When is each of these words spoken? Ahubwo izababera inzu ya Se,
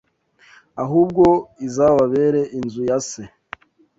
Ahubwo 0.83 1.25
izababera 1.67 2.41
inzu 2.57 2.81
ya 2.89 2.97
Se, 3.09 3.23